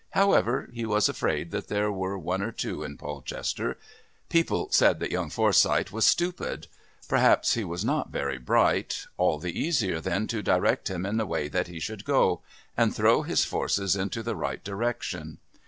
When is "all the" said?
9.17-9.53